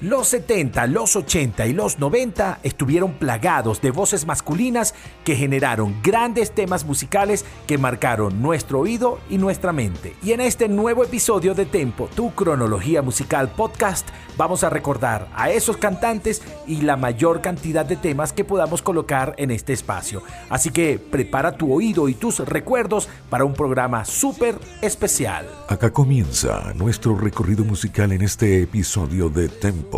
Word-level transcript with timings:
Los 0.00 0.28
70, 0.28 0.86
los 0.86 1.14
80 1.14 1.66
y 1.66 1.74
los 1.74 1.98
90 1.98 2.60
estuvieron 2.62 3.12
plagados 3.12 3.82
de 3.82 3.90
voces 3.90 4.26
masculinas 4.26 4.94
que 5.26 5.36
generaron 5.36 5.94
grandes 6.02 6.52
temas 6.52 6.86
musicales 6.86 7.44
que 7.66 7.76
marcaron 7.76 8.40
nuestro 8.40 8.80
oído 8.80 9.18
y 9.28 9.36
nuestra 9.36 9.74
mente. 9.74 10.16
Y 10.22 10.32
en 10.32 10.40
este 10.40 10.70
nuevo 10.70 11.04
episodio 11.04 11.54
de 11.54 11.66
Tempo, 11.66 12.08
tu 12.16 12.34
cronología 12.34 13.02
musical 13.02 13.50
podcast, 13.50 14.08
vamos 14.38 14.64
a 14.64 14.70
recordar 14.70 15.28
a 15.34 15.50
esos 15.50 15.76
cantantes 15.76 16.40
y 16.66 16.80
la 16.80 16.96
mayor 16.96 17.42
cantidad 17.42 17.84
de 17.84 17.96
temas 17.96 18.32
que 18.32 18.42
podamos 18.42 18.80
colocar 18.80 19.34
en 19.36 19.50
este 19.50 19.74
espacio. 19.74 20.22
Así 20.48 20.70
que 20.70 20.98
prepara 20.98 21.58
tu 21.58 21.74
oído 21.74 22.08
y 22.08 22.14
tus 22.14 22.38
recuerdos 22.38 23.06
para 23.28 23.44
un 23.44 23.52
programa 23.52 24.06
súper 24.06 24.58
especial. 24.80 25.46
Acá 25.68 25.92
comienza 25.92 26.72
nuestro 26.74 27.16
recorrido 27.16 27.66
musical 27.66 28.12
en 28.12 28.22
este 28.22 28.62
episodio 28.62 29.28
de 29.28 29.50
Tempo, 29.50 29.89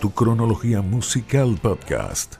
tu 0.00 0.10
cronología 0.12 0.82
musical 0.82 1.56
podcast. 1.62 2.34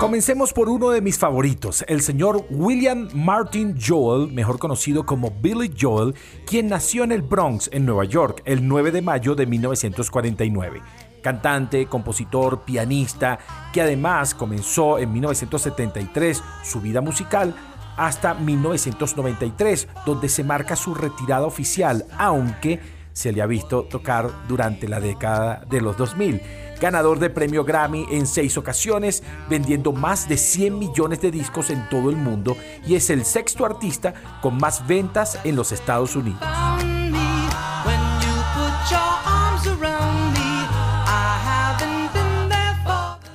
Comencemos 0.04 0.52
por 0.52 0.68
uno 0.68 0.90
de 0.90 1.00
mis 1.00 1.18
favoritos, 1.18 1.86
el 1.88 2.02
señor 2.02 2.46
William 2.50 3.08
Martin 3.14 3.78
Joel, 3.82 4.28
mejor 4.34 4.60
conocido 4.60 5.06
como 5.06 5.32
Billy 5.32 5.74
Joel, 5.80 6.14
quien 6.46 6.68
nació 6.68 7.06
en 7.06 7.14
el 7.14 7.22
Bronx, 7.22 7.70
en 7.72 7.86
Nueva 7.86 8.04
York, 8.04 8.42
el 8.44 8.68
9 8.68 8.92
de 8.92 9.02
mayo 9.02 9.34
de 9.34 9.46
1949 9.46 10.82
cantante, 11.22 11.86
compositor, 11.86 12.66
pianista, 12.66 13.40
que 13.72 13.82
además 13.82 14.36
comenzó 14.36 15.00
en 15.00 15.14
1973 15.14 16.44
su 16.66 16.82
vida 16.82 17.00
musical 17.00 17.56
hasta 17.96 18.34
1993, 18.34 19.88
donde 20.06 20.28
se 20.28 20.44
marca 20.44 20.76
su 20.76 20.94
retirada 20.96 21.46
oficial, 21.46 22.06
aunque 22.18 22.82
se 23.14 23.32
le 23.32 23.42
ha 23.42 23.46
visto 23.46 23.84
tocar 23.84 24.48
durante 24.48 24.88
la 24.88 25.00
década 25.00 25.64
de 25.70 25.82
los 25.82 25.96
2000. 25.98 26.42
Ganador 26.82 27.20
de 27.20 27.30
premio 27.30 27.64
Grammy 27.64 28.06
en 28.12 28.28
seis 28.28 28.58
ocasiones, 28.58 29.24
vendiendo 29.50 29.94
más 29.94 30.28
de 30.28 30.38
100 30.38 30.78
millones 30.78 31.22
de 31.22 31.32
discos 31.32 31.70
en 31.70 31.88
todo 31.90 32.10
el 32.10 32.18
mundo 32.18 32.58
y 32.86 32.96
es 32.96 33.10
el 33.10 33.24
sexto 33.24 33.66
artista 33.66 34.14
con 34.42 34.58
más 34.58 34.86
ventas 34.86 35.40
en 35.46 35.56
los 35.56 35.72
Estados 35.72 36.16
Unidos. 36.16 36.42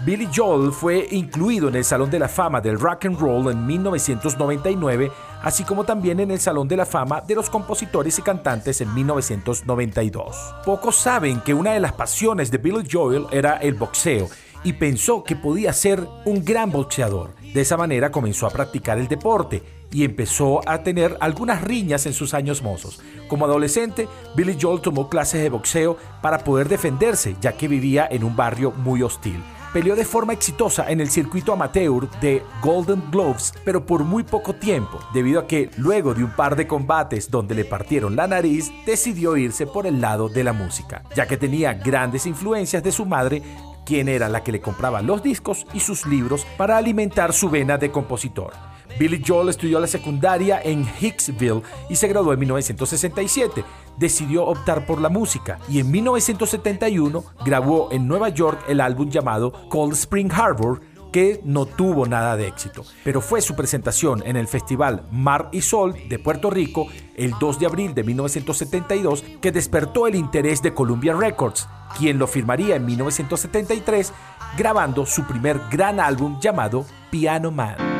Billy 0.09 0.27
Joel 0.35 0.73
fue 0.73 1.07
incluido 1.11 1.69
en 1.69 1.75
el 1.75 1.85
Salón 1.85 2.11
de 2.11 2.19
la 2.19 2.31
Fama 2.31 2.63
del 2.63 2.81
Rock 2.81 3.05
and 3.05 3.21
Roll 3.21 3.53
en 3.53 3.67
1999, 3.67 5.13
así 5.43 5.65
como 5.65 5.85
también 5.85 6.19
en 6.19 6.31
el 6.31 6.41
Salón 6.41 6.67
de 6.67 6.79
la 6.79 6.87
Fama 6.87 7.21
de 7.21 7.35
los 7.35 7.51
Compositores 7.51 8.19
y 8.19 8.23
Cantantes 8.23 8.81
en 8.81 8.95
1992. 8.95 10.55
Pocos 10.65 10.97
saben 10.97 11.43
que 11.43 11.53
una 11.53 11.73
de 11.73 11.81
las 11.81 11.93
pasiones 11.93 12.51
de 12.51 12.57
Billy 12.57 12.89
Joel 12.91 13.27
era 13.33 13.59
el 13.59 13.75
boxeo 13.75 14.31
y 14.65 14.73
pensó 14.73 15.25
que 15.25 15.37
podía 15.37 15.75
ser 15.75 16.03
un 16.25 16.43
gran 16.43 16.73
boxeador. 16.73 17.35
De 17.53 17.61
esa 17.61 17.77
manera 17.77 18.11
comenzó 18.11 18.47
a 18.47 18.51
practicar 18.51 18.97
el 18.97 19.09
deporte 19.09 19.63
y 19.93 20.05
empezó 20.05 20.67
a 20.67 20.83
tener 20.83 21.19
algunas 21.21 21.61
riñas 21.61 22.07
en 22.07 22.15
sus 22.15 22.33
años 22.33 22.63
mozos. 22.63 23.03
Como 23.29 23.45
adolescente, 23.45 24.09
Billy 24.35 24.57
Joel 24.59 24.81
tomó 24.81 25.11
clases 25.11 25.43
de 25.43 25.51
boxeo 25.51 25.99
para 26.23 26.39
poder 26.39 26.71
defenderse, 26.71 27.37
ya 27.43 27.53
que 27.53 27.69
vivía 27.69 28.09
en 28.11 28.25
un 28.25 28.35
barrio 28.35 28.71
muy 28.71 29.03
hostil. 29.03 29.43
Peleó 29.73 29.95
de 29.95 30.07
forma 30.07 30.33
exitosa 30.33 30.91
en 30.91 31.01
el 31.01 31.11
circuito 31.11 31.53
amateur 31.53 32.09
de 32.21 32.43
Golden 32.63 33.03
Gloves, 33.11 33.53
pero 33.65 33.85
por 33.85 34.03
muy 34.03 34.23
poco 34.23 34.55
tiempo, 34.55 34.99
debido 35.13 35.41
a 35.41 35.47
que 35.47 35.71
luego 35.77 36.15
de 36.15 36.25
un 36.25 36.31
par 36.31 36.57
de 36.57 36.67
combates 36.67 37.31
donde 37.31 37.55
le 37.55 37.67
partieron 37.67 38.17
la 38.17 38.27
nariz, 38.27 38.73
decidió 38.87 39.37
irse 39.37 39.67
por 39.67 39.87
el 39.87 40.01
lado 40.01 40.31
de 40.31 40.43
la 40.43 40.55
música, 40.55 41.03
ya 41.15 41.27
que 41.27 41.37
tenía 41.37 41.75
grandes 41.75 42.25
influencias 42.25 42.83
de 42.83 42.93
su 42.93 43.05
madre 43.05 43.43
quien 43.85 44.09
era 44.09 44.29
la 44.29 44.43
que 44.43 44.53
le 44.53 44.61
compraba 44.61 45.03
los 45.03 45.23
discos 45.23 45.67
y 45.73 45.81
sus 45.81 46.07
libros 46.07 46.47
para 46.57 46.77
alimentar 46.77 47.33
su 47.33 47.49
vena 47.49 47.79
de 47.79 47.91
compositor. 47.91 48.68
Billy 48.99 49.23
Joel 49.25 49.49
estudió 49.49 49.79
la 49.79 49.87
secundaria 49.87 50.61
en 50.63 50.85
Hicksville 51.01 51.63
y 51.89 51.97
se 51.97 52.09
graduó 52.09 52.33
en 52.33 52.41
1967. 52.41 53.65
Decidió 53.97 54.45
optar 54.45 54.87
por 54.87 55.01
la 55.01 55.09
música 55.09 55.59
y 55.69 55.79
en 55.81 55.91
1971 55.91 57.25
grabó 57.45 57.89
en 57.93 58.09
Nueva 58.09 58.29
York 58.31 58.65
el 58.69 58.81
álbum 58.81 59.09
llamado 59.09 59.53
Cold 59.69 59.93
Spring 59.93 60.33
Harbor 60.33 60.81
que 61.13 61.41
no 61.45 61.65
tuvo 61.65 62.07
nada 62.07 62.37
de 62.37 62.49
éxito, 62.49 62.85
pero 63.03 63.21
fue 63.21 63.41
su 63.41 63.57
presentación 63.57 64.23
en 64.27 64.37
el 64.37 64.47
Festival 64.47 65.07
Mar 65.11 65.49
y 65.53 65.63
Sol 65.63 65.95
de 66.09 66.19
Puerto 66.19 66.51
Rico 66.51 66.87
el 67.17 67.33
2 67.41 67.59
de 67.61 67.67
abril 67.67 67.95
de 67.95 68.05
1972 68.05 69.25
que 69.41 69.53
despertó 69.53 70.07
el 70.07 70.17
interés 70.17 70.61
de 70.61 70.75
Columbia 70.75 71.15
Records, 71.15 71.67
quien 71.99 72.19
lo 72.19 72.27
firmaría 72.27 72.77
en 72.77 72.85
1973 72.85 74.13
grabando 74.59 75.07
su 75.07 75.25
primer 75.25 75.59
gran 75.71 75.99
álbum 75.99 76.39
llamado 76.41 76.85
Piano 77.11 77.51
Man. 77.51 77.98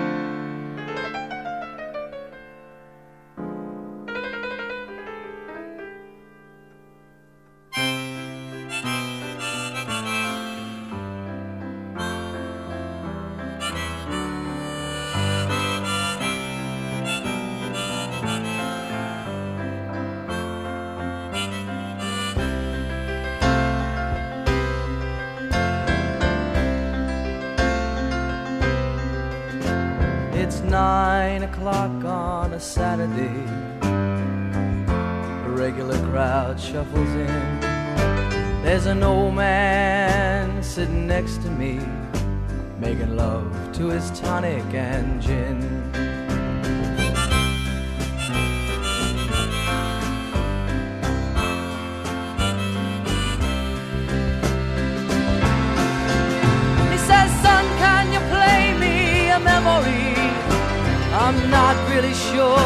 really 62.01 62.15
sure 62.15 62.59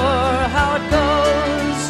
how 0.57 0.77
it 0.77 0.85
goes. 0.91 1.81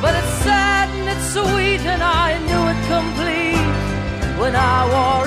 But 0.00 0.14
it's 0.14 0.34
sad 0.44 0.88
and 0.90 1.08
it's 1.08 1.32
sweet, 1.32 1.80
and 1.92 2.02
I 2.02 2.38
knew 2.46 2.64
it 2.72 2.80
complete 2.94 4.38
when 4.40 4.54
I 4.54 4.88
walked. 4.92 5.17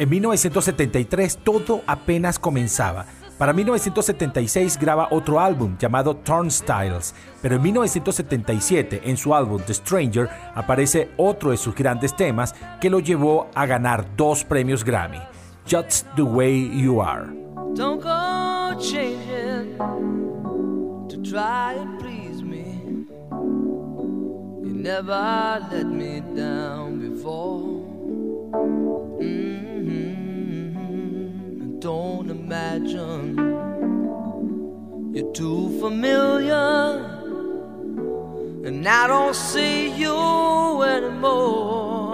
En 0.00 0.08
1973 0.08 1.40
todo 1.44 1.82
apenas 1.86 2.38
comenzaba. 2.38 3.04
Para 3.36 3.52
1976 3.52 4.78
graba 4.80 5.08
otro 5.10 5.38
álbum 5.38 5.76
llamado 5.76 6.16
Turnstiles, 6.16 7.14
pero 7.42 7.56
en 7.56 7.62
1977 7.64 9.02
en 9.04 9.18
su 9.18 9.34
álbum 9.34 9.60
The 9.60 9.74
Stranger 9.74 10.30
aparece 10.54 11.10
otro 11.18 11.50
de 11.50 11.58
sus 11.58 11.74
grandes 11.74 12.16
temas 12.16 12.54
que 12.80 12.88
lo 12.88 13.00
llevó 13.00 13.50
a 13.54 13.66
ganar 13.66 14.06
dos 14.16 14.42
premios 14.42 14.82
Grammy, 14.84 15.20
Just 15.70 16.06
the 16.16 16.22
Way 16.22 16.70
You 16.80 17.02
Are. 17.02 17.26
Don't 17.74 18.02
go 18.02 18.80
changing 18.80 19.76
to 21.10 21.22
try 21.22 21.74
and 21.78 22.00
please 22.00 22.42
me. 22.42 23.04
You 24.64 24.72
never 24.72 25.60
let 25.70 25.84
me 25.84 26.22
down 26.34 27.00
before. 27.00 27.79
Don't 31.80 32.28
imagine 32.28 33.38
you're 35.14 35.32
too 35.32 35.80
familiar, 35.80 36.98
and 38.66 38.86
I 38.86 39.06
don't 39.06 39.34
see 39.34 39.88
you 39.96 40.82
anymore. 40.82 42.09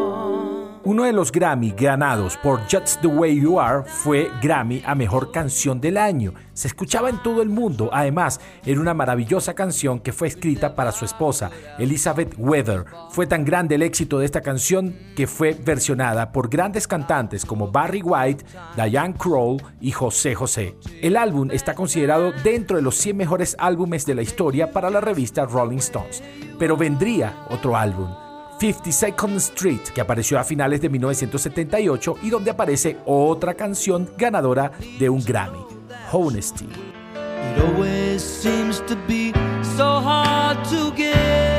Uno 0.97 1.05
de 1.05 1.13
los 1.13 1.31
Grammy 1.31 1.75
ganados 1.77 2.39
por 2.39 2.63
Just 2.73 3.03
the 3.03 3.07
Way 3.07 3.43
You 3.43 3.61
Are 3.61 3.85
fue 3.85 4.31
Grammy 4.41 4.83
a 4.87 4.95
Mejor 4.95 5.31
Canción 5.31 5.79
del 5.79 5.99
Año. 5.99 6.33
Se 6.55 6.69
escuchaba 6.69 7.11
en 7.11 7.23
todo 7.23 7.43
el 7.43 7.51
mundo. 7.51 7.91
Además, 7.93 8.41
era 8.65 8.81
una 8.81 8.95
maravillosa 8.95 9.53
canción 9.53 10.01
que 10.01 10.15
fue 10.15 10.29
escrita 10.29 10.75
para 10.75 10.93
su 10.93 11.05
esposa, 11.05 11.51
Elizabeth 11.79 12.35
Weather. 12.39 12.87
Fue 13.11 13.27
tan 13.27 13.45
grande 13.45 13.75
el 13.75 13.83
éxito 13.83 14.19
de 14.19 14.25
esta 14.25 14.41
canción 14.41 14.97
que 15.15 15.27
fue 15.27 15.53
versionada 15.53 16.33
por 16.33 16.49
grandes 16.49 16.89
cantantes 16.89 17.45
como 17.45 17.71
Barry 17.71 18.01
White, 18.01 18.47
Diane 18.75 19.17
Kroll 19.19 19.63
y 19.83 19.93
José 19.93 20.35
José. 20.35 20.77
El 21.03 21.19
álbum 21.19 21.51
está 21.51 21.75
considerado 21.75 22.33
dentro 22.43 22.79
de 22.79 22.83
los 22.83 22.97
100 22.97 23.19
mejores 23.19 23.55
álbumes 23.59 24.07
de 24.07 24.15
la 24.15 24.23
historia 24.23 24.73
para 24.73 24.89
la 24.89 25.03
revista 25.03 25.45
Rolling 25.45 25.77
Stones. 25.77 26.23
Pero 26.59 26.75
vendría 26.75 27.45
otro 27.51 27.77
álbum. 27.77 28.26
52nd 28.59 29.37
Street, 29.37 29.83
que 29.95 30.01
apareció 30.01 30.39
a 30.39 30.45
finales 30.45 30.81
de 30.81 30.89
1978 30.89 32.17
y 32.23 32.31
donde 32.31 32.51
aparece 32.51 32.99
otra 33.05 33.55
canción 33.55 34.09
ganadora 34.17 34.73
de 34.99 35.09
un 35.11 35.23
Grammy, 35.23 35.65
Honesty. 36.13 36.67
It 36.67 37.63
always 37.63 38.23
seems 38.23 38.81
to 38.87 38.97
be 39.07 39.33
so 39.77 40.01
hard 40.01 40.63
to 40.71 40.91
give 40.97 41.56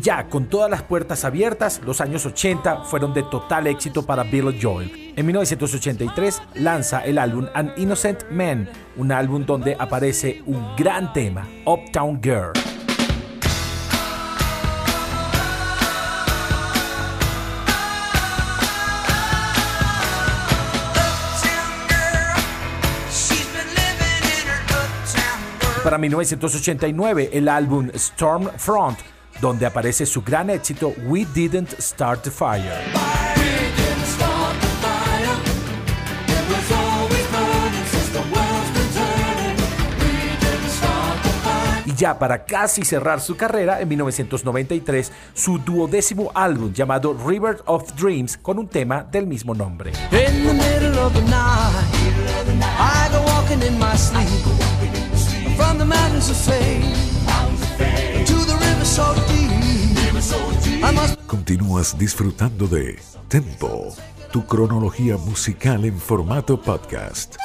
Ya 0.00 0.28
con 0.28 0.46
todas 0.46 0.70
las 0.70 0.82
puertas 0.82 1.24
abiertas, 1.24 1.80
los 1.84 2.00
años 2.00 2.24
80 2.24 2.84
fueron 2.84 3.14
de 3.14 3.22
total 3.24 3.66
éxito 3.66 4.04
para 4.04 4.22
Billy 4.22 4.58
Joel. 4.60 5.12
En 5.16 5.26
1983 5.26 6.42
lanza 6.54 7.04
el 7.04 7.18
álbum 7.18 7.46
An 7.54 7.72
Innocent 7.76 8.30
Man, 8.30 8.68
un 8.96 9.10
álbum 9.10 9.44
donde 9.44 9.76
aparece 9.78 10.42
un 10.46 10.76
gran 10.76 11.12
tema, 11.12 11.48
Uptown 11.64 12.20
Girl. 12.22 12.52
Para 25.82 25.96
1989 25.96 27.30
el 27.32 27.48
álbum 27.48 27.88
Stormfront, 27.94 28.98
donde 29.40 29.66
aparece 29.66 30.06
su 30.06 30.22
gran 30.22 30.50
éxito 30.50 30.94
We 31.06 31.26
Didn't 31.34 31.80
Start 31.80 32.22
the 32.22 32.30
Fire. 32.30 32.64
Y 41.86 41.94
ya 41.94 42.18
para 42.18 42.44
casi 42.44 42.84
cerrar 42.84 43.20
su 43.20 43.36
carrera, 43.36 43.80
en 43.80 43.88
1993, 43.88 45.12
su 45.34 45.58
duodécimo 45.58 46.30
álbum 46.34 46.72
llamado 46.72 47.16
River 47.26 47.62
of 47.66 47.92
Dreams 47.94 48.36
con 48.36 48.58
un 48.58 48.68
tema 48.68 49.04
del 49.04 49.26
mismo 49.26 49.54
nombre. 49.54 49.92
Continúas 61.68 61.98
disfrutando 61.98 62.66
de 62.66 62.98
Tempo, 63.28 63.94
tu 64.32 64.46
cronología 64.46 65.18
musical 65.18 65.84
en 65.84 65.98
formato 65.98 66.58
podcast. 66.58 67.36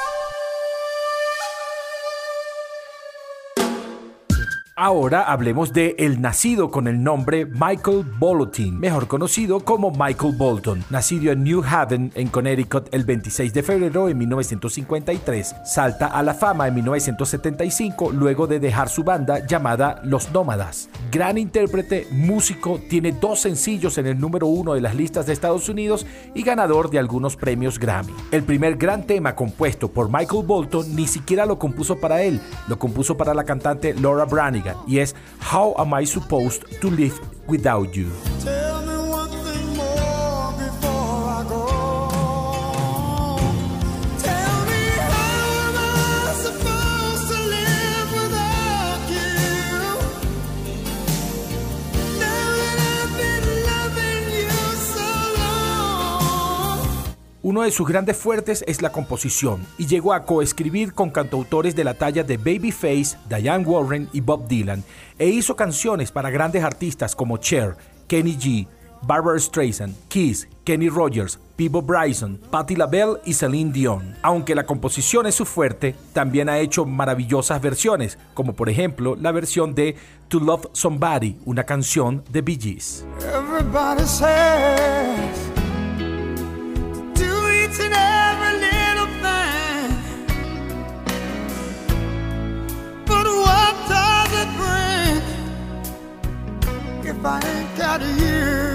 Ahora 4.76 5.22
hablemos 5.22 5.72
de 5.72 5.96
el 6.00 6.20
nacido 6.20 6.72
con 6.72 6.88
el 6.88 7.04
nombre 7.04 7.46
Michael 7.46 8.04
Bolotin, 8.18 8.80
mejor 8.80 9.08
conocido 9.08 9.60
como 9.60 9.92
Michael 9.92 10.34
Bolton. 10.36 10.84
Nacido 10.90 11.32
en 11.32 11.44
New 11.44 11.64
Haven, 11.64 12.12
en 12.16 12.28
Connecticut, 12.30 12.88
el 12.92 13.04
26 13.04 13.54
de 13.54 13.62
febrero 13.62 14.08
de 14.08 14.16
1953. 14.16 15.58
Salta 15.64 16.08
a 16.08 16.24
la 16.24 16.34
fama 16.34 16.68
en 16.68 16.74
1975 16.74 18.14
luego 18.14 18.48
de 18.48 18.60
dejar 18.60 18.90
su 18.90 19.04
banda 19.04 19.46
llamada 19.46 20.02
Los 20.06 20.32
Nómadas. 20.32 20.90
Gran 21.12 21.38
intérprete, 21.38 22.08
músico, 22.10 22.82
tiene 22.90 23.12
dos 23.12 23.42
sencillos 23.42 24.00
en 24.00 24.08
el 24.08 24.20
número 24.20 24.48
uno 24.48 24.74
de 24.74 24.82
las 24.82 24.96
listas 24.96 25.28
de 25.28 25.34
Estados 25.34 25.70
Unidos 25.70 26.08
y 26.34 26.42
ganador 26.42 26.90
de 26.90 26.98
algunos 26.98 27.36
premios 27.36 27.78
Grammy. 27.78 28.14
El 28.32 28.42
primer 28.42 28.78
gran 28.78 29.04
tema 29.04 29.36
compuesto 29.36 29.92
por 29.92 30.10
Michael 30.12 30.48
Bolton 30.48 30.96
ni 30.96 31.06
siquiera 31.06 31.46
lo 31.46 31.60
compuso 31.60 32.00
para 32.00 32.24
él, 32.24 32.42
lo 32.68 32.80
compuso 32.80 33.16
para 33.16 33.36
la 33.36 33.44
cantante 33.44 33.94
Laura 33.94 34.26
Branigan 34.26 34.63
y 34.88 35.00
es 35.00 35.16
How 35.52 35.74
Am 35.78 35.94
I 36.00 36.06
Supposed 36.06 36.64
to 36.82 36.90
Live 36.90 37.16
Without 37.48 37.94
You. 37.94 38.93
Uno 57.54 57.62
de 57.62 57.70
sus 57.70 57.88
grandes 57.88 58.18
fuertes 58.18 58.66
es 58.68 58.82
la 58.82 58.92
composición 58.92 59.64
y 59.78 59.86
llegó 59.86 60.14
a 60.14 60.26
coescribir 60.26 60.96
con 60.96 61.12
cantautores 61.12 61.76
de 61.76 61.84
la 61.84 61.94
talla 61.94 62.24
de 62.24 62.38
Babyface, 62.38 63.16
Diane 63.30 63.64
Warren 63.64 64.10
y 64.12 64.22
Bob 64.22 64.48
Dylan 64.48 64.84
e 65.20 65.28
hizo 65.28 65.56
canciones 65.56 66.12
para 66.12 66.32
grandes 66.32 66.64
artistas 66.64 67.16
como 67.16 67.38
Cher, 67.38 67.76
Kenny 68.08 68.36
G, 68.38 68.68
Barbara 69.04 69.38
Streisand, 69.38 69.96
Kiss, 70.08 70.48
Kenny 70.64 70.90
Rogers, 70.90 71.38
Peebo 71.56 71.84
Bryson, 71.84 72.40
Patti 72.50 72.76
LaBelle 72.76 73.20
y 73.24 73.36
Celine 73.36 73.72
Dion. 73.72 74.16
Aunque 74.24 74.56
la 74.56 74.66
composición 74.66 75.28
es 75.28 75.36
su 75.36 75.46
fuerte, 75.46 75.96
también 76.12 76.50
ha 76.50 76.58
hecho 76.58 76.86
maravillosas 76.86 77.62
versiones, 77.62 78.18
como 78.34 78.54
por 78.54 78.68
ejemplo 78.68 79.16
la 79.16 79.32
versión 79.32 79.76
de 79.76 79.96
To 80.30 80.40
Love 80.40 80.70
Somebody, 80.72 81.38
una 81.46 81.66
canción 81.66 82.24
de 82.32 82.42
Bee 82.42 82.58
Gees. 82.60 83.06
Everybody 83.22 84.08
says 84.08 85.53
each 87.74 87.80
and 87.80 87.94
every 87.94 88.60
little 88.60 89.08
thing, 89.24 89.90
but 93.06 93.26
what 93.26 93.74
does 93.90 94.32
it 94.42 94.50
bring 94.58 95.22
if 97.08 97.26
I 97.26 97.40
ain't 97.40 97.78
got 97.78 98.02
you? 98.02 98.73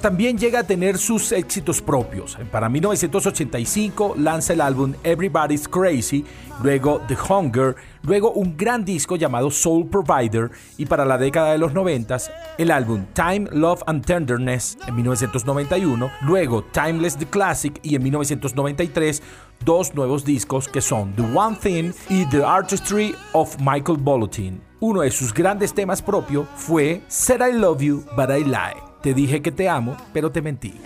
También 0.00 0.38
llega 0.38 0.60
a 0.60 0.64
tener 0.64 0.98
sus 0.98 1.32
éxitos 1.32 1.80
propios. 1.80 2.36
Para 2.50 2.68
1985 2.68 4.14
lanza 4.18 4.52
el 4.52 4.60
álbum 4.60 4.94
Everybody's 5.04 5.68
Crazy, 5.68 6.24
luego 6.62 7.00
The 7.06 7.16
Hunger, 7.28 7.76
luego 8.02 8.32
un 8.32 8.56
gran 8.56 8.84
disco 8.84 9.16
llamado 9.16 9.50
Soul 9.50 9.88
Provider 9.88 10.50
y 10.78 10.86
para 10.86 11.04
la 11.04 11.18
década 11.18 11.52
de 11.52 11.58
los 11.58 11.72
90 11.72 12.16
el 12.58 12.70
álbum 12.70 13.04
Time, 13.12 13.48
Love 13.52 13.82
and 13.86 14.04
Tenderness 14.04 14.78
en 14.86 14.96
1991, 14.96 16.10
luego 16.22 16.64
Timeless 16.64 17.16
the 17.16 17.26
Classic 17.26 17.78
y 17.82 17.94
en 17.94 18.02
1993 18.02 19.22
dos 19.64 19.94
nuevos 19.94 20.24
discos 20.24 20.68
que 20.68 20.80
son 20.80 21.14
The 21.14 21.22
One 21.22 21.56
Thing 21.56 21.92
y 22.08 22.24
The 22.26 22.42
Artistry 22.42 23.14
of 23.32 23.56
Michael 23.58 23.98
Bolotin. 23.98 24.60
Uno 24.80 25.02
de 25.02 25.10
sus 25.10 25.34
grandes 25.34 25.74
temas 25.74 26.00
propio 26.00 26.46
fue 26.56 27.02
Said 27.08 27.40
I 27.46 27.52
Love 27.52 27.82
You 27.82 28.04
But 28.16 28.30
I 28.30 28.44
Lie. 28.44 28.89
Te 29.02 29.14
dije 29.14 29.40
que 29.40 29.50
te 29.50 29.68
amo, 29.68 29.96
pero 30.12 30.30
te 30.30 30.42
mentí. 30.42 30.78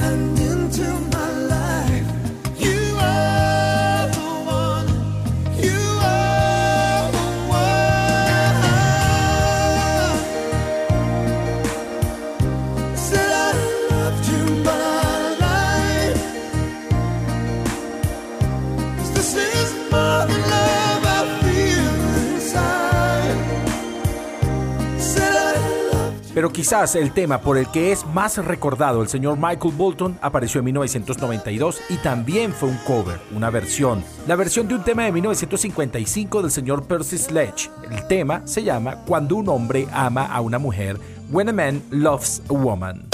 Quizás 26.65 26.97
el 26.97 27.13
tema 27.13 27.43
por 27.43 27.59
el 27.59 27.69
que 27.69 27.93
es 27.93 28.07
más 28.07 28.39
recordado 28.39 29.03
el 29.03 29.09
señor 29.09 29.37
Michael 29.37 29.75
Bolton 29.77 30.19
apareció 30.23 30.61
en 30.61 30.65
1992 30.65 31.79
y 31.91 31.99
también 31.99 32.55
fue 32.55 32.71
un 32.71 32.79
cover, 32.87 33.21
una 33.37 33.51
versión. 33.51 34.03
La 34.27 34.35
versión 34.35 34.67
de 34.67 34.77
un 34.77 34.83
tema 34.83 35.05
de 35.05 35.13
1955 35.13 36.41
del 36.41 36.51
señor 36.51 36.87
Percy 36.87 37.19
Sledge. 37.19 37.69
El 37.91 38.07
tema 38.07 38.41
se 38.47 38.63
llama 38.63 39.05
Cuando 39.05 39.37
un 39.37 39.51
hombre 39.51 39.87
ama 39.93 40.25
a 40.25 40.41
una 40.41 40.59
mujer, 40.59 40.99
When 41.31 41.51
a 41.51 41.53
Man 41.53 41.83
Loves 41.91 42.41
a 42.49 42.55
Woman. 42.55 43.14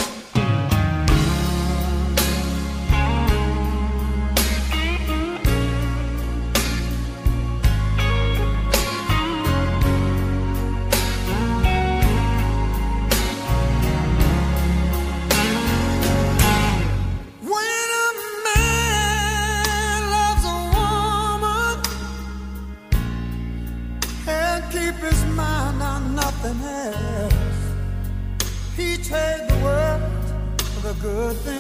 good 31.33 31.39
thing. 31.43 31.60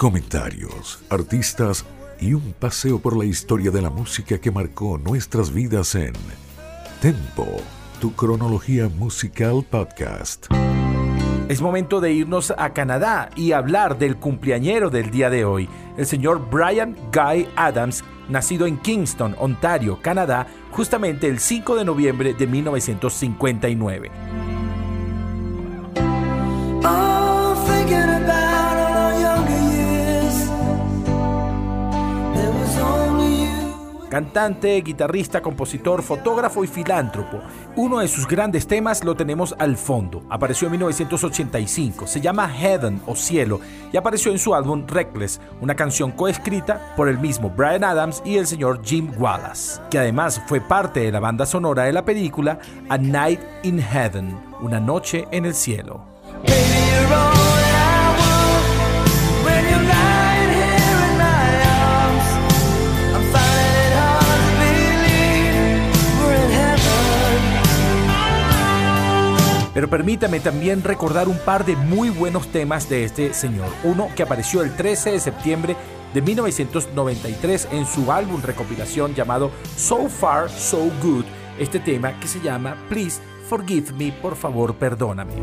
Comentarios, 0.00 0.98
artistas 1.10 1.84
y 2.18 2.32
un 2.32 2.54
paseo 2.58 3.00
por 3.00 3.14
la 3.14 3.26
historia 3.26 3.70
de 3.70 3.82
la 3.82 3.90
música 3.90 4.38
que 4.38 4.50
marcó 4.50 4.96
nuestras 4.96 5.52
vidas 5.52 5.94
en 5.94 6.14
Tempo, 7.02 7.46
tu 8.00 8.14
cronología 8.14 8.88
musical 8.88 9.62
podcast. 9.68 10.46
Es 11.50 11.60
momento 11.60 12.00
de 12.00 12.14
irnos 12.14 12.50
a 12.56 12.72
Canadá 12.72 13.28
y 13.36 13.52
hablar 13.52 13.98
del 13.98 14.16
cumpleañero 14.16 14.88
del 14.88 15.10
día 15.10 15.28
de 15.28 15.44
hoy, 15.44 15.68
el 15.98 16.06
señor 16.06 16.48
Brian 16.50 16.96
Guy 17.12 17.46
Adams, 17.54 18.02
nacido 18.30 18.66
en 18.66 18.78
Kingston, 18.78 19.36
Ontario, 19.38 19.98
Canadá, 20.00 20.46
justamente 20.70 21.26
el 21.26 21.40
5 21.40 21.76
de 21.76 21.84
noviembre 21.84 22.32
de 22.32 22.46
1959. 22.46 24.49
Cantante, 34.10 34.80
guitarrista, 34.80 35.40
compositor, 35.40 36.02
fotógrafo 36.02 36.64
y 36.64 36.66
filántropo. 36.66 37.38
Uno 37.76 38.00
de 38.00 38.08
sus 38.08 38.26
grandes 38.26 38.66
temas 38.66 39.04
lo 39.04 39.14
tenemos 39.14 39.54
al 39.56 39.76
fondo. 39.76 40.24
Apareció 40.28 40.66
en 40.66 40.72
1985. 40.72 42.08
Se 42.08 42.20
llama 42.20 42.48
Heaven 42.48 43.00
o 43.06 43.14
Cielo 43.14 43.60
y 43.92 43.96
apareció 43.96 44.32
en 44.32 44.40
su 44.40 44.52
álbum 44.52 44.84
Reckless, 44.84 45.40
una 45.60 45.76
canción 45.76 46.10
coescrita 46.10 46.92
por 46.96 47.08
el 47.08 47.18
mismo 47.18 47.50
Brian 47.50 47.84
Adams 47.84 48.20
y 48.24 48.36
el 48.36 48.48
señor 48.48 48.80
Jim 48.84 49.12
Wallace, 49.16 49.80
que 49.90 50.00
además 50.00 50.42
fue 50.48 50.60
parte 50.60 51.00
de 51.00 51.12
la 51.12 51.20
banda 51.20 51.46
sonora 51.46 51.84
de 51.84 51.92
la 51.92 52.04
película 52.04 52.58
A 52.88 52.98
Night 52.98 53.40
in 53.62 53.80
Heaven, 53.80 54.36
una 54.60 54.80
noche 54.80 55.28
en 55.30 55.44
el 55.44 55.54
cielo. 55.54 56.04
Permítame 69.90 70.38
también 70.38 70.84
recordar 70.84 71.26
un 71.26 71.36
par 71.38 71.66
de 71.66 71.74
muy 71.74 72.10
buenos 72.10 72.46
temas 72.46 72.88
de 72.88 73.04
este 73.04 73.34
señor. 73.34 73.68
Uno 73.82 74.08
que 74.14 74.22
apareció 74.22 74.62
el 74.62 74.76
13 74.76 75.10
de 75.10 75.20
septiembre 75.20 75.76
de 76.14 76.22
1993 76.22 77.68
en 77.72 77.86
su 77.86 78.12
álbum 78.12 78.40
recopilación 78.40 79.16
llamado 79.16 79.50
So 79.76 80.08
Far, 80.08 80.48
So 80.48 80.88
Good. 81.02 81.24
Este 81.58 81.80
tema 81.80 82.18
que 82.20 82.28
se 82.28 82.40
llama 82.40 82.76
Please 82.88 83.20
Forgive 83.48 83.92
Me, 83.94 84.12
por 84.12 84.36
favor, 84.36 84.76
perdóname. 84.76 85.34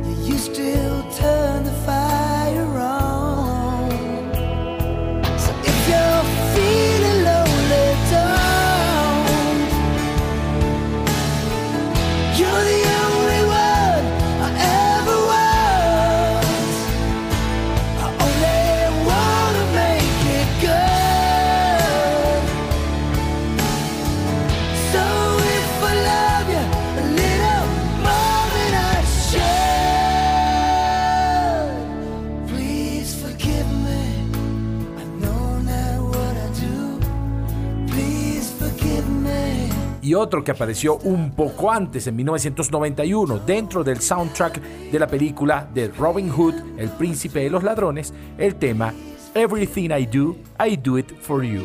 Y 40.07 40.13
otro 40.13 40.41
que 40.41 40.51
apareció 40.51 40.95
un 41.03 41.31
poco 41.31 41.69
antes, 41.69 42.07
en 42.07 42.15
1991, 42.15 43.39
dentro 43.39 43.83
del 43.83 43.99
soundtrack 43.99 44.61
de 44.89 44.97
la 44.97 45.05
película 45.05 45.67
de 45.73 45.89
Robin 45.89 46.29
Hood, 46.29 46.55
El 46.77 46.89
Príncipe 46.91 47.41
de 47.41 47.49
los 47.49 47.61
Ladrones, 47.61 48.13
el 48.37 48.55
tema 48.55 48.93
Everything 49.33 49.89
I 49.91 50.05
Do, 50.05 50.37
I 50.65 50.77
Do 50.77 50.97
It 50.97 51.11
For 51.19 51.43
You. 51.43 51.61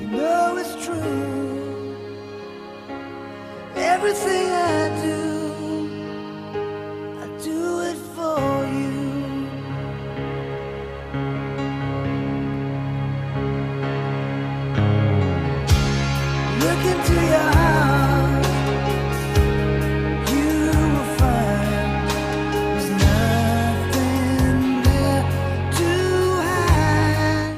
Everything 3.77 4.17
I 4.17 4.43
do, 4.43 4.49
I 4.49 4.52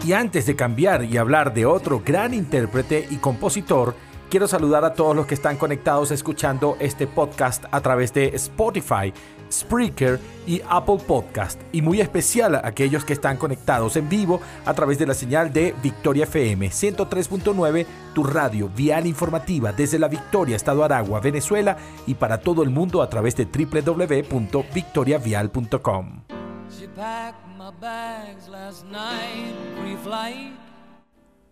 Y 0.05 0.13
antes 0.13 0.45
de 0.45 0.55
cambiar 0.55 1.05
y 1.05 1.17
hablar 1.17 1.55
de 1.55 1.65
otro 1.65 2.03
gran 2.05 2.35
intérprete 2.35 3.09
y 3.11 3.17
compositor, 3.17 3.95
quiero 4.29 4.47
saludar 4.47 4.85
a 4.85 4.93
todos 4.93 5.17
los 5.17 5.27
que 5.27 5.33
están 5.33 5.57
conectados 5.57 6.11
escuchando 6.11 6.77
este 6.79 7.07
podcast 7.07 7.65
a 7.71 7.81
través 7.81 8.13
de 8.13 8.27
Spotify, 8.35 9.15
Spreaker 9.51 10.21
y 10.47 10.61
Apple 10.69 10.99
Podcast, 11.07 11.59
y 11.73 11.81
muy 11.81 12.03
especial 12.03 12.55
a 12.55 12.67
aquellos 12.67 13.07
que 13.07 13.15
están 13.15 13.39
conectados 13.39 13.97
en 13.97 14.11
vivo 14.11 14.43
a 14.67 14.75
través 14.75 14.99
de 14.99 15.07
la 15.07 15.15
señal 15.15 15.55
de 15.55 15.75
Victoria 15.83 16.25
FM 16.25 16.69
103.9, 16.69 17.87
tu 18.15 18.25
radio 18.25 18.69
vial 18.69 19.07
informativa 19.07 19.73
desde 19.73 19.99
la 19.99 20.09
Victoria, 20.09 20.57
Estado 20.57 20.85
Aragua, 20.85 21.21
Venezuela, 21.21 21.79
y 22.07 22.13
para 22.13 22.41
todo 22.41 22.63
el 22.63 22.69
mundo 22.69 23.01
a 23.01 23.09
través 23.09 23.37
de 23.37 23.47
www.victoriavial.com. 23.47 26.34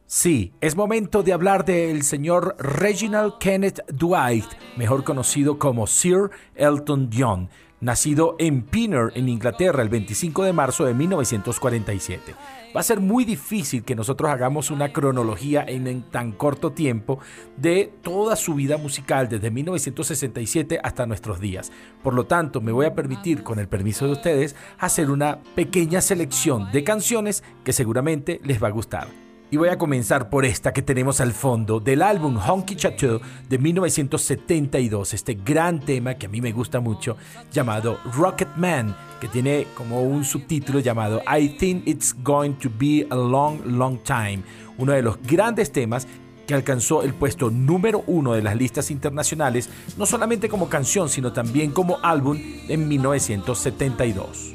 Sí, 0.07 0.53
es 0.61 0.77
momento 0.77 1.23
de 1.23 1.33
hablar 1.33 1.65
del 1.65 2.03
señor 2.03 2.55
Reginald 2.59 3.39
Kenneth 3.39 3.81
Dwight, 3.91 4.45
mejor 4.77 5.05
conocido 5.05 5.59
como 5.59 5.87
Sir 5.87 6.31
Elton 6.55 7.11
John, 7.13 7.49
nacido 7.81 8.37
en 8.39 8.63
Pinner, 8.63 9.11
en 9.15 9.29
Inglaterra, 9.29 9.83
el 9.83 9.89
25 9.89 10.45
de 10.45 10.53
marzo 10.53 10.85
de 10.85 10.95
1947. 10.95 12.35
Va 12.75 12.81
a 12.81 12.85
ser 12.85 13.01
muy 13.01 13.27
difícil 13.27 13.85
que 13.85 13.95
nosotros 13.95 14.31
hagamos 14.31 14.71
una 14.71 14.93
cronología 14.93 15.65
en, 15.69 16.03
tan 16.05 16.33
corto 16.33 16.73
tiempo 16.73 17.19
de 17.57 17.93
toda 18.03 18.35
su 18.35 18.55
vida 18.55 18.79
musical, 18.79 19.29
desde 19.29 19.51
1967 19.51 20.81
hasta 20.83 21.05
nuestros 21.05 21.39
días. 21.39 21.71
Por 22.03 22.15
lo 22.15 22.25
tanto, 22.25 22.63
me 22.63 22.73
voy 22.73 22.87
a 22.87 22.95
permitir, 22.95 23.43
con 23.43 23.59
el 23.59 23.69
permiso 23.69 24.07
de 24.07 24.13
ustedes, 24.13 24.57
hacer 24.79 25.11
una 25.11 25.41
pequeña 25.55 26.01
selección 26.01 26.73
de 26.73 26.83
canciones 26.83 27.45
que 27.63 27.75
seguramente 27.75 28.41
les 28.43 28.63
va 28.63 28.69
a 28.69 28.73
gustar. 28.73 29.09
Y 29.51 29.59
voy 29.59 29.69
a 29.69 29.77
comenzar 29.77 30.31
por 30.31 30.47
esta 30.47 30.73
que 30.73 30.81
tenemos 30.81 31.21
al 31.21 31.33
fondo 31.33 31.79
del 31.79 32.01
álbum 32.01 32.39
Honky 32.39 32.75
Chateau 32.75 33.21
de 33.51 33.59
1972, 33.59 35.13
este 35.13 35.35
gran 35.35 35.79
tema 35.81 36.15
que 36.15 36.25
a 36.25 36.31
mí 36.31 36.41
me 36.41 36.53
gusta 36.53 36.81
mucho 36.81 37.19
llamado 37.53 37.99
Rocket 38.17 38.57
Man, 38.57 38.97
que 39.23 39.29
tiene 39.29 39.69
como 39.77 40.03
un 40.03 40.25
subtítulo 40.25 40.81
llamado 40.81 41.23
I 41.33 41.51
Think 41.51 41.87
It's 41.87 42.13
Going 42.25 42.55
to 42.55 42.69
Be 42.77 43.07
a 43.09 43.15
Long, 43.15 43.61
Long 43.65 43.99
Time, 44.03 44.43
uno 44.79 44.95
de 44.95 45.01
los 45.01 45.17
grandes 45.23 45.71
temas 45.71 46.09
que 46.45 46.55
alcanzó 46.55 47.05
el 47.05 47.15
puesto 47.15 47.49
número 47.49 48.03
uno 48.09 48.33
de 48.33 48.43
las 48.43 48.57
listas 48.57 48.91
internacionales, 48.91 49.71
no 49.97 50.07
solamente 50.07 50.49
como 50.49 50.69
canción, 50.69 51.09
sino 51.09 51.33
también 51.33 51.71
como 51.71 51.99
álbum 52.03 52.37
en 52.69 52.89
1972. 52.89 54.55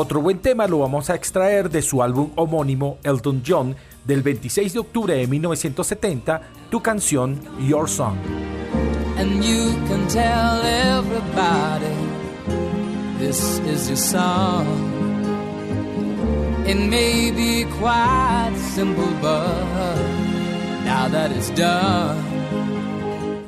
Otro 0.00 0.22
buen 0.22 0.38
tema 0.38 0.66
lo 0.66 0.78
vamos 0.78 1.10
a 1.10 1.14
extraer 1.14 1.68
de 1.68 1.82
su 1.82 2.02
álbum 2.02 2.30
homónimo 2.34 2.96
Elton 3.02 3.42
John 3.46 3.76
del 4.06 4.22
26 4.22 4.72
de 4.72 4.78
octubre 4.78 5.14
de 5.14 5.26
1970, 5.26 6.40
tu 6.70 6.80
canción 6.80 7.38
Your 7.68 7.86
Song. 7.86 8.16
And 9.18 9.44
you 9.44 9.74
can 9.88 10.08
tell 10.08 10.62
everybody 10.64 11.94
this 13.18 13.60
is 13.66 13.88
your 13.88 13.98
song. 13.98 14.64
It 16.66 16.78
may 16.78 17.30
be 17.30 17.66
quite 17.78 18.56
simple, 18.74 19.04
but 19.20 19.98
now 20.82 21.08
that 21.10 21.30
it's 21.30 21.50
done. 21.50 22.16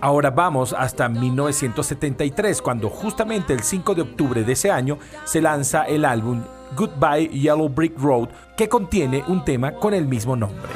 Ahora 0.02 0.30
vamos 0.30 0.74
hasta 0.76 1.08
1973, 1.08 2.60
cuando 2.60 2.90
justamente 2.90 3.52
el 3.52 3.60
5 3.62 3.94
de 3.94 4.02
octubre 4.02 4.42
de 4.42 4.52
ese 4.54 4.68
año 4.68 4.98
se 5.22 5.40
lanza 5.40 5.84
el 5.84 6.04
álbum 6.04 6.42
Goodbye 6.76 7.28
Yellow 7.28 7.68
Brick 7.68 7.96
Road, 8.00 8.28
que 8.56 8.68
contiene 8.68 9.22
un 9.28 9.44
tema 9.44 9.70
con 9.70 9.94
el 9.94 10.08
mismo 10.08 10.34
nombre. 10.34 10.72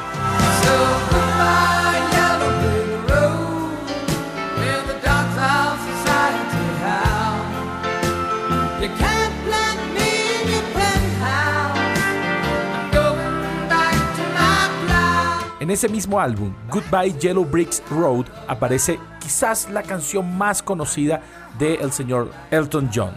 En 15.59 15.73
ese 15.73 15.89
mismo 15.89 16.21
álbum, 16.21 16.55
Goodbye 16.71 17.19
Yellow 17.19 17.45
Bricks 17.45 17.83
Road, 17.91 18.27
aparece 18.47 19.01
quizás 19.27 19.69
la 19.71 19.83
canción 19.83 20.39
más 20.39 20.62
conocida 20.62 21.21
del 21.59 21.91
señor 21.91 22.31
Elton 22.53 22.89
John, 22.95 23.12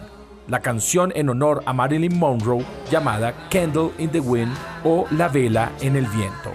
la 0.48 0.58
canción 0.58 1.12
en 1.14 1.28
honor 1.28 1.62
a 1.66 1.72
Marilyn 1.72 2.18
Monroe 2.18 2.66
llamada 2.90 3.32
Candle 3.48 3.92
in 3.96 4.10
the 4.10 4.18
Wind 4.18 4.52
o 4.82 5.06
La 5.12 5.28
vela 5.28 5.70
en 5.80 5.94
el 5.94 6.06
viento. 6.06 6.50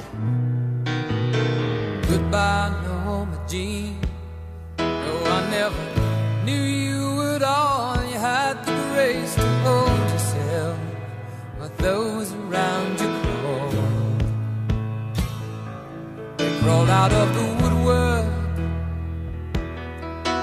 Out 17.05 17.11
of 17.11 17.35
the 17.35 17.54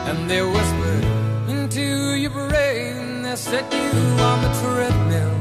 and 0.08 0.28
they 0.30 0.42
whispered 0.42 1.04
into 1.48 2.14
your 2.16 2.30
brain. 2.30 3.22
They 3.22 3.36
set 3.36 3.72
you 3.72 3.90
on 4.30 4.42
the 4.42 4.52
treadmill 4.60 5.36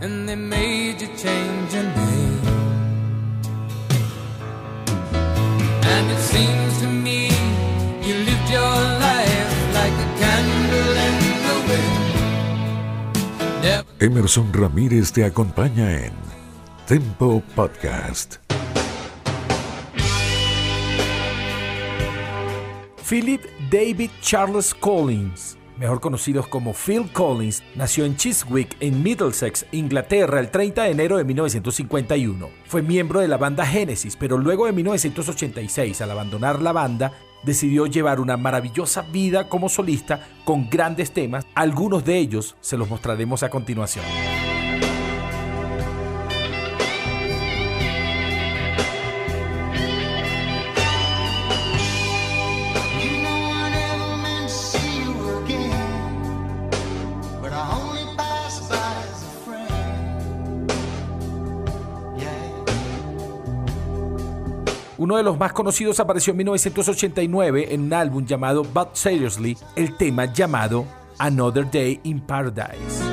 and 0.00 0.28
they 0.28 0.36
made 0.36 1.00
you 1.00 1.08
change 1.16 1.74
your 1.74 1.84
name. 1.84 2.40
And 5.94 6.10
it 6.10 6.22
seems 6.32 6.78
to 6.82 6.86
me 6.86 7.28
you 8.06 8.14
lived 8.28 8.48
your 8.50 8.76
life 9.06 9.52
like 9.78 9.96
a 10.06 10.08
candle 10.22 10.94
in 11.08 11.16
the 11.46 11.56
wind. 11.68 12.00
Emerson 14.00 14.52
Ramírez 14.52 15.12
te 15.12 15.24
acompaña 15.24 15.92
en 16.04 16.12
Tempo 16.86 17.42
Podcast. 17.54 18.36
Philip 23.10 23.42
David 23.70 24.10
Charles 24.20 24.74
Collins, 24.74 25.56
mejor 25.78 26.00
conocidos 26.00 26.48
como 26.48 26.74
Phil 26.74 27.08
Collins, 27.12 27.62
nació 27.76 28.04
en 28.04 28.16
Chiswick, 28.16 28.76
en 28.80 29.00
Middlesex, 29.00 29.64
Inglaterra, 29.70 30.40
el 30.40 30.50
30 30.50 30.82
de 30.82 30.90
enero 30.90 31.16
de 31.16 31.22
1951. 31.22 32.50
Fue 32.66 32.82
miembro 32.82 33.20
de 33.20 33.28
la 33.28 33.36
banda 33.36 33.64
Genesis, 33.64 34.16
pero 34.16 34.38
luego 34.38 34.66
de 34.66 34.72
1986, 34.72 36.00
al 36.00 36.10
abandonar 36.10 36.60
la 36.60 36.72
banda, 36.72 37.12
decidió 37.44 37.86
llevar 37.86 38.18
una 38.18 38.36
maravillosa 38.36 39.02
vida 39.02 39.48
como 39.48 39.68
solista 39.68 40.26
con 40.44 40.68
grandes 40.68 41.12
temas. 41.12 41.46
Algunos 41.54 42.04
de 42.04 42.18
ellos 42.18 42.56
se 42.60 42.76
los 42.76 42.90
mostraremos 42.90 43.44
a 43.44 43.50
continuación. 43.50 44.04
Uno 65.10 65.16
de 65.16 65.24
los 65.24 65.36
más 65.36 65.52
conocidos 65.52 65.98
apareció 65.98 66.30
en 66.30 66.36
1989 66.36 67.74
en 67.74 67.80
un 67.80 67.92
álbum 67.92 68.24
llamado 68.24 68.62
But 68.62 68.90
Seriously, 68.94 69.58
el 69.74 69.96
tema 69.96 70.32
llamado 70.32 70.86
Another 71.18 71.68
Day 71.68 71.98
in 72.04 72.20
Paradise. 72.20 73.09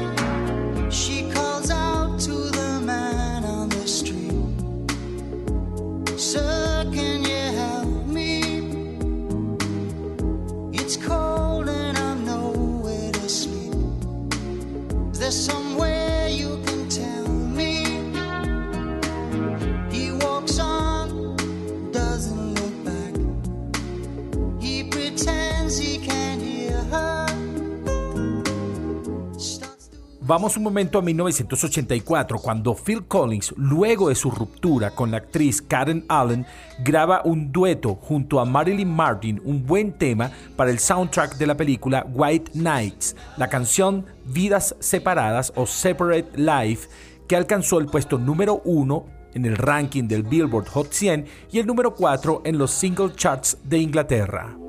Vamos 30.27 30.57
un 30.57 30.63
momento 30.63 30.99
a 30.99 31.01
1984, 31.01 32.39
cuando 32.39 32.75
Phil 32.75 33.05
Collins, 33.05 33.53
luego 33.55 34.09
de 34.09 34.15
su 34.15 34.29
ruptura 34.29 34.91
con 34.91 35.09
la 35.09 35.19
actriz 35.19 35.61
Karen 35.61 36.03
Allen, 36.09 36.45
graba 36.83 37.21
un 37.23 37.49
dueto 37.49 37.95
junto 37.95 38.41
a 38.41 38.43
Marilyn 38.43 38.93
Martin, 38.93 39.41
un 39.45 39.65
buen 39.65 39.93
tema 39.93 40.29
para 40.57 40.69
el 40.69 40.79
soundtrack 40.79 41.37
de 41.37 41.47
la 41.47 41.55
película 41.55 42.05
White 42.11 42.51
Nights, 42.55 43.15
la 43.37 43.47
canción 43.47 44.05
Vidas 44.25 44.75
Separadas 44.81 45.53
o 45.55 45.65
Separate 45.65 46.31
Life, 46.35 46.89
que 47.25 47.37
alcanzó 47.37 47.79
el 47.79 47.85
puesto 47.85 48.17
número 48.17 48.61
uno 48.65 49.05
en 49.33 49.45
el 49.45 49.55
ranking 49.55 50.09
del 50.09 50.23
Billboard 50.23 50.67
Hot 50.67 50.91
100 50.91 51.25
y 51.53 51.59
el 51.59 51.65
número 51.65 51.95
4 51.95 52.41
en 52.43 52.57
los 52.57 52.71
single 52.71 53.13
charts 53.15 53.59
de 53.63 53.77
Inglaterra. 53.77 54.66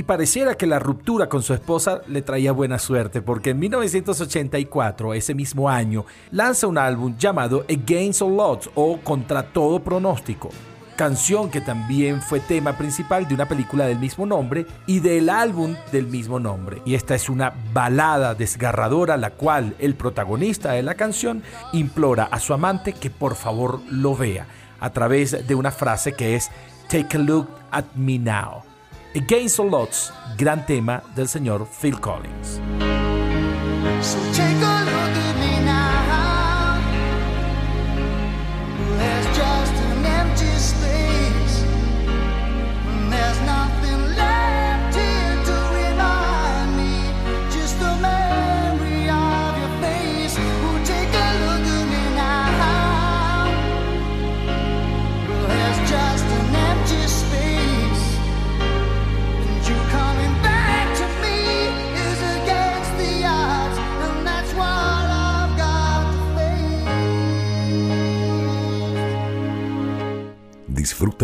Y 0.00 0.02
pareciera 0.02 0.54
que 0.54 0.66
la 0.66 0.78
ruptura 0.78 1.28
con 1.28 1.42
su 1.42 1.52
esposa 1.52 2.00
le 2.06 2.22
traía 2.22 2.52
buena 2.52 2.78
suerte, 2.78 3.20
porque 3.20 3.50
en 3.50 3.58
1984, 3.58 5.12
ese 5.12 5.34
mismo 5.34 5.68
año, 5.68 6.06
lanza 6.30 6.68
un 6.68 6.78
álbum 6.78 7.18
llamado 7.18 7.66
Against 7.68 8.22
All 8.22 8.40
Odds 8.40 8.70
o 8.76 8.98
Contra 9.00 9.42
Todo 9.52 9.80
Pronóstico, 9.80 10.48
canción 10.96 11.50
que 11.50 11.60
también 11.60 12.22
fue 12.22 12.40
tema 12.40 12.78
principal 12.78 13.28
de 13.28 13.34
una 13.34 13.46
película 13.46 13.84
del 13.84 13.98
mismo 13.98 14.24
nombre 14.24 14.64
y 14.86 15.00
del 15.00 15.28
álbum 15.28 15.76
del 15.92 16.06
mismo 16.06 16.40
nombre. 16.40 16.80
Y 16.86 16.94
esta 16.94 17.14
es 17.14 17.28
una 17.28 17.52
balada 17.74 18.34
desgarradora, 18.34 19.18
la 19.18 19.32
cual 19.32 19.76
el 19.78 19.96
protagonista 19.96 20.72
de 20.72 20.82
la 20.82 20.94
canción 20.94 21.42
implora 21.74 22.24
a 22.24 22.40
su 22.40 22.54
amante 22.54 22.94
que 22.94 23.10
por 23.10 23.34
favor 23.34 23.82
lo 23.90 24.16
vea 24.16 24.46
a 24.80 24.94
través 24.94 25.46
de 25.46 25.54
una 25.54 25.70
frase 25.70 26.14
que 26.14 26.36
es 26.36 26.50
Take 26.88 27.18
a 27.18 27.20
look 27.20 27.48
at 27.70 27.84
me 27.96 28.18
now. 28.18 28.69
Against 29.12 29.58
All 29.58 29.74
Odds, 29.74 30.12
gran 30.36 30.64
tema 30.66 31.02
del 31.16 31.26
señor 31.26 31.66
Phil 31.66 31.98
Collins. 32.00 32.60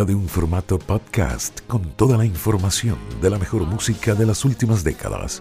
De 0.04 0.14
un 0.14 0.28
formato 0.28 0.78
podcast 0.78 1.62
con 1.66 1.82
toda 1.92 2.18
la 2.18 2.26
información 2.26 2.98
de 3.22 3.30
la 3.30 3.38
mejor 3.38 3.66
música 3.66 4.14
de 4.14 4.26
las 4.26 4.44
últimas 4.44 4.84
décadas. 4.84 5.40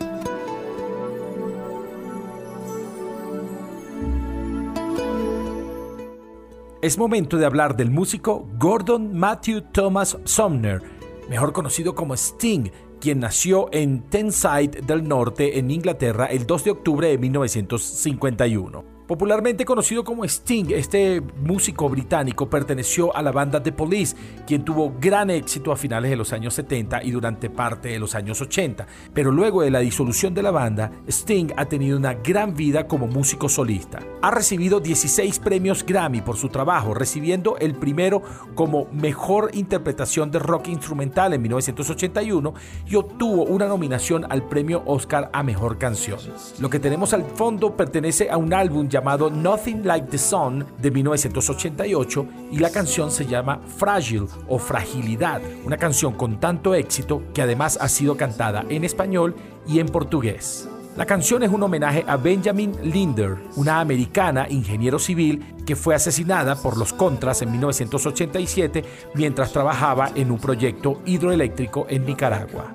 Es 6.82 6.98
momento 6.98 7.36
de 7.36 7.46
hablar 7.46 7.76
del 7.76 7.92
músico 7.92 8.48
Gordon 8.58 9.14
Matthew 9.14 9.60
Thomas 9.74 10.18
Sumner, 10.24 10.82
mejor 11.30 11.52
conocido 11.52 11.94
como 11.94 12.14
Sting, 12.14 12.70
quien 13.02 13.20
nació 13.20 13.68
en 13.74 14.04
Tenside 14.10 14.82
del 14.88 15.06
Norte, 15.06 15.60
en 15.60 15.70
Inglaterra, 15.70 16.28
el 16.28 16.48
2 16.48 16.64
de 16.64 16.72
octubre 16.72 17.08
de 17.10 17.18
1951. 17.18 18.95
Popularmente 19.08 19.66
conocido 19.66 20.04
como 20.04 20.26
Sting, 20.26 20.72
este 20.72 21.22
músico 21.22 21.88
británico 21.88 22.50
perteneció 22.50 23.16
a 23.16 23.22
la 23.22 23.32
banda 23.32 23.62
The 23.62 23.72
Police, 23.72 24.16
quien 24.48 24.66
tuvo 24.66 24.96
gran 25.00 25.30
éxito 25.30 25.72
a 25.72 25.76
finales 25.76 26.10
de 26.10 26.18
los 26.18 26.34
años 26.34 26.56
70 26.56 27.04
y 27.04 27.12
durante 27.12 27.52
parte 27.52 27.90
de 27.90 28.00
los 28.00 28.16
años 28.16 28.42
80. 28.42 28.88
Pero 29.14 29.32
luego 29.32 29.62
de 29.62 29.70
la 29.70 29.80
disolución 29.80 30.34
de 30.34 30.42
la 30.42 30.50
banda, 30.50 30.92
Sting 31.08 31.50
ha 31.56 31.66
tenido 31.66 32.00
una 32.00 32.16
gran 32.16 32.56
vida 32.56 32.88
como 32.88 33.06
músico 33.06 33.48
solista. 33.48 34.00
Ha 34.24 34.32
recibido 34.32 34.80
16 34.80 35.38
premios 35.38 35.86
Grammy 35.86 36.22
por 36.22 36.38
su 36.38 36.50
trabajo, 36.50 36.96
recibiendo 36.96 37.58
el 37.60 37.76
primero 37.76 38.24
como 38.56 38.88
Mejor 38.92 39.52
Interpretación 39.54 40.32
de 40.32 40.40
Rock 40.40 40.70
Instrumental 40.70 41.32
en 41.34 41.44
1981 41.44 42.56
y 42.88 42.96
obtuvo 42.96 43.44
una 43.44 43.68
nominación 43.68 44.26
al 44.28 44.48
premio 44.48 44.82
Oscar 44.88 45.30
a 45.32 45.44
Mejor 45.44 45.78
Canción. 45.78 46.18
Lo 46.60 46.72
que 46.72 46.80
tenemos 46.80 47.14
al 47.14 47.24
fondo 47.24 47.78
pertenece 47.78 48.32
a 48.32 48.38
un 48.38 48.52
álbum 48.52 48.90
llamado 48.96 49.30
Nothing 49.30 49.86
Like 49.86 50.08
the 50.08 50.18
Sun 50.18 50.66
de 50.82 50.90
1988 50.90 52.28
y 52.54 52.60
la 52.60 52.70
canción 52.70 53.12
se 53.12 53.26
llama 53.26 53.60
Fragile 53.76 54.28
o 54.48 54.58
Fragilidad, 54.58 55.42
una 55.66 55.76
canción 55.76 56.14
con 56.14 56.40
tanto 56.40 56.74
éxito 56.74 57.22
que 57.34 57.42
además 57.42 57.78
ha 57.82 57.90
sido 57.90 58.16
cantada 58.16 58.64
en 58.70 58.86
español 58.86 59.36
y 59.68 59.80
en 59.80 59.88
portugués. 59.88 60.70
La 60.96 61.06
canción 61.06 61.44
es 61.44 61.52
un 61.52 61.62
homenaje 61.62 62.06
a 62.08 62.16
Benjamin 62.16 62.72
Linder, 62.84 63.36
una 63.58 63.82
americana 63.82 64.48
ingeniero 64.50 64.98
civil 64.98 65.44
que 65.66 65.76
fue 65.76 65.94
asesinada 65.94 66.56
por 66.56 66.78
los 66.78 66.94
Contras 66.94 67.42
en 67.42 67.52
1987 67.52 68.86
mientras 69.14 69.52
trabajaba 69.52 70.12
en 70.16 70.32
un 70.32 70.40
proyecto 70.40 71.02
hidroeléctrico 71.06 71.86
en 71.90 72.06
Nicaragua. 72.06 72.72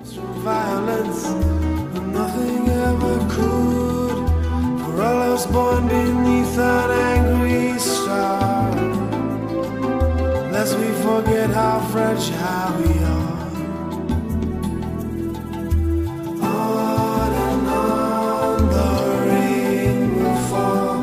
For 4.91 5.03
all 5.03 5.33
us 5.33 5.45
born 5.45 5.87
beneath 5.87 6.57
an 6.57 6.91
angry 6.91 7.79
star, 7.79 8.71
lest 10.51 10.77
we 10.77 10.89
forget 11.07 11.49
how 11.49 11.79
fragile 11.91 12.71
we 12.81 12.91
are. 12.99 13.41
On 16.43 17.31
and 17.47 17.67
on 17.67 18.57
the 18.75 18.91
rain 19.29 20.15
will 20.15 20.41
fall 20.49 20.97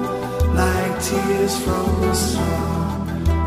like 0.55 1.03
tears 1.03 1.59
from 1.65 2.03
a 2.05 2.15
star, 2.15 3.07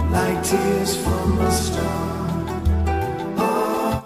like 0.10 0.44
tears 0.44 0.98
from 1.04 1.40
a 1.40 1.52
star. 1.52 2.21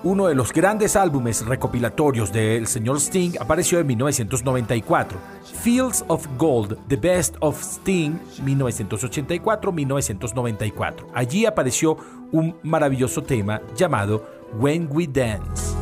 Uno 0.06 0.28
de 0.28 0.36
los 0.36 0.54
grandes 0.54 0.96
álbumes 0.96 1.44
recopilatorios 1.44 2.32
del 2.32 2.68
señor 2.68 2.98
Sting 2.98 3.32
apareció 3.40 3.80
en 3.80 3.88
1994, 3.88 5.18
Fields 5.64 6.06
of 6.08 6.28
Gold, 6.38 6.78
The 6.88 6.96
Best 6.96 7.38
of 7.40 7.60
Sting 7.60 8.20
1984-1994. 8.44 11.08
Allí 11.12 11.48
apareció 11.48 11.98
un 12.32 12.56
maravilloso 12.62 13.24
tema 13.24 13.60
llamado 13.76 14.24
When 14.60 14.88
We 14.92 15.08
Dance. 15.08 15.74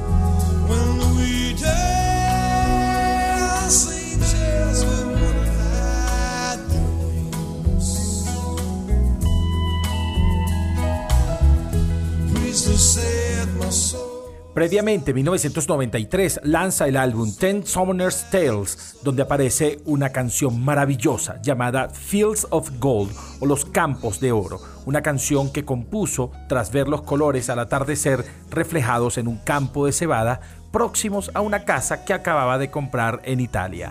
Previamente, 14.54 15.12
en 15.12 15.16
1993, 15.16 16.42
lanza 16.44 16.88
el 16.88 16.96
álbum 16.96 17.34
Ten 17.36 17.66
Summoner's 17.66 18.30
Tales, 18.30 18.98
donde 19.04 19.24
aparece 19.24 19.80
una 19.86 20.12
canción 20.12 20.63
maravillosa 20.63 21.42
llamada 21.42 21.89
Fields 21.89 22.46
of 22.52 22.70
Gold 22.80 23.12
o 23.39 23.48
Los 23.48 23.66
Campos 23.66 24.20
de 24.20 24.32
Oro, 24.32 24.60
una 24.86 25.02
canción 25.02 25.52
que 25.52 25.66
compuso 25.66 26.32
tras 26.48 26.72
ver 26.72 26.88
los 26.88 27.02
colores 27.02 27.50
al 27.50 27.58
atardecer 27.58 28.24
reflejados 28.52 29.18
en 29.18 29.28
un 29.28 29.38
campo 29.38 29.88
de 29.88 29.92
cebada 29.92 30.39
próximos 30.72 31.32
a 31.34 31.42
una 31.42 31.66
casa 31.66 32.06
que 32.06 32.13
acababa 32.13 32.60
de 32.60 32.70
comprar 32.70 33.22
en 33.24 33.39
Italia. 33.39 33.89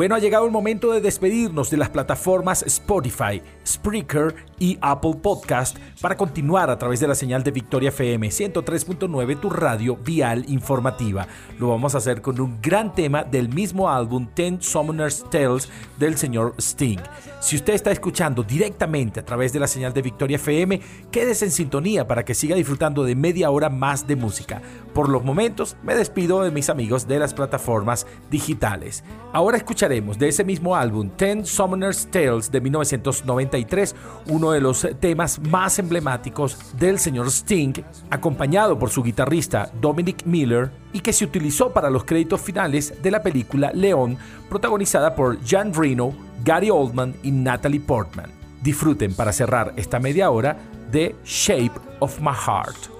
Bueno, 0.00 0.14
ha 0.14 0.18
llegado 0.18 0.46
el 0.46 0.50
momento 0.50 0.92
de 0.92 1.02
despedirnos 1.02 1.68
de 1.68 1.76
las 1.76 1.90
plataformas 1.90 2.62
Spotify, 2.62 3.42
Spreaker 3.66 4.34
y 4.58 4.78
Apple 4.80 5.16
Podcast 5.22 5.76
para 6.00 6.16
continuar 6.16 6.70
a 6.70 6.78
través 6.78 7.00
de 7.00 7.08
la 7.08 7.14
señal 7.14 7.42
de 7.42 7.50
Victoria 7.50 7.90
FM 7.90 8.28
103.9, 8.28 9.38
tu 9.38 9.50
radio 9.50 9.96
vial 9.96 10.46
informativa. 10.48 11.26
Lo 11.58 11.68
vamos 11.68 11.94
a 11.94 11.98
hacer 11.98 12.22
con 12.22 12.40
un 12.40 12.62
gran 12.62 12.94
tema 12.94 13.24
del 13.24 13.50
mismo 13.50 13.90
álbum 13.90 14.26
Ten 14.32 14.62
Summoners 14.62 15.28
Tales 15.28 15.68
del 15.98 16.16
señor 16.16 16.54
Sting. 16.56 17.00
Si 17.40 17.56
usted 17.56 17.72
está 17.72 17.90
escuchando 17.90 18.42
directamente 18.42 19.18
a 19.18 19.24
través 19.24 19.50
de 19.54 19.58
la 19.58 19.66
señal 19.66 19.94
de 19.94 20.02
Victoria 20.02 20.36
FM, 20.36 20.78
quédese 21.10 21.46
en 21.46 21.50
sintonía 21.50 22.06
para 22.06 22.22
que 22.22 22.34
siga 22.34 22.54
disfrutando 22.54 23.02
de 23.02 23.14
media 23.14 23.50
hora 23.50 23.70
más 23.70 24.06
de 24.06 24.14
música. 24.14 24.60
Por 24.92 25.08
los 25.08 25.24
momentos, 25.24 25.74
me 25.82 25.94
despido 25.94 26.42
de 26.42 26.50
mis 26.50 26.68
amigos 26.68 27.08
de 27.08 27.18
las 27.18 27.32
plataformas 27.32 28.06
digitales. 28.30 29.04
Ahora 29.32 29.56
escucharemos 29.56 30.18
de 30.18 30.28
ese 30.28 30.44
mismo 30.44 30.76
álbum, 30.76 31.08
Ten 31.16 31.46
Summoners 31.46 32.08
Tales 32.10 32.52
de 32.52 32.60
1993, 32.60 33.96
uno 34.28 34.50
de 34.50 34.60
los 34.60 34.86
temas 35.00 35.40
más 35.40 35.78
emblemáticos 35.78 36.58
del 36.78 36.98
señor 36.98 37.28
Sting, 37.28 37.72
acompañado 38.10 38.78
por 38.78 38.90
su 38.90 39.02
guitarrista 39.02 39.72
Dominic 39.80 40.26
Miller 40.26 40.70
y 40.92 41.00
que 41.00 41.14
se 41.14 41.24
utilizó 41.24 41.72
para 41.72 41.88
los 41.88 42.04
créditos 42.04 42.42
finales 42.42 43.02
de 43.02 43.10
la 43.10 43.22
película 43.22 43.72
León, 43.72 44.18
protagonizada 44.50 45.14
por 45.14 45.42
Jan 45.46 45.72
Reno, 45.72 46.29
Gary 46.44 46.70
Oldman 46.70 47.14
y 47.22 47.30
Natalie 47.30 47.80
Portman. 47.80 48.30
Disfruten 48.62 49.14
para 49.14 49.32
cerrar 49.32 49.72
esta 49.76 49.98
media 49.98 50.30
hora 50.30 50.58
de 50.90 51.14
Shape 51.24 51.72
of 52.00 52.20
My 52.20 52.34
Heart. 52.34 52.90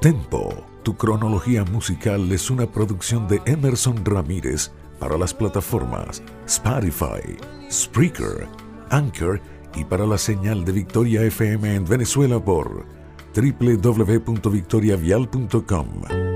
Tempo, 0.00 0.64
tu 0.82 0.96
cronología 0.96 1.62
musical 1.64 2.32
es 2.32 2.50
una 2.50 2.66
producción 2.66 3.28
de 3.28 3.42
Emerson 3.44 4.02
Ramírez 4.04 4.70
para 4.98 5.18
las 5.18 5.34
plataformas 5.34 6.22
Spotify, 6.46 7.36
Spreaker, 7.70 8.48
Anchor 8.90 9.40
y 9.74 9.84
para 9.84 10.06
la 10.06 10.16
señal 10.18 10.64
de 10.64 10.72
Victoria 10.72 11.22
FM 11.22 11.74
en 11.74 11.84
Venezuela 11.84 12.42
por 12.42 12.86
www.victoriavial.com. 13.34 16.29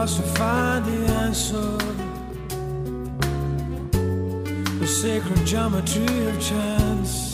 cards 0.00 0.16
to 0.16 0.22
find 0.22 0.84
the 0.86 1.12
answer 1.12 1.76
the 4.78 4.86
sacred 4.86 5.46
geometry 5.46 6.26
of 6.26 6.40
chance, 6.40 7.29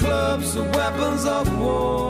clubs 0.00 0.56
are 0.56 0.68
weapons 0.78 1.24
of 1.26 1.58
war. 1.58 2.09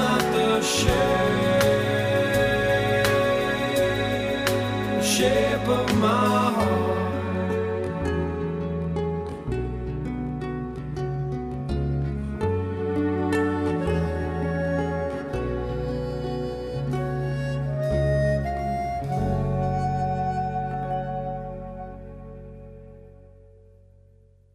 not 0.00 0.22
the 0.32 0.62
shape, 0.62 1.39